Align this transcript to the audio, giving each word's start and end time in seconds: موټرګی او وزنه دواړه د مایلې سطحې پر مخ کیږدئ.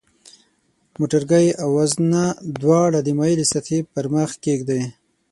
موټرګی 0.99 1.47
او 1.61 1.69
وزنه 1.79 2.23
دواړه 2.61 2.99
د 3.03 3.07
مایلې 3.17 3.45
سطحې 3.51 3.79
پر 3.93 4.05
مخ 4.13 4.29
کیږدئ. 4.45 4.81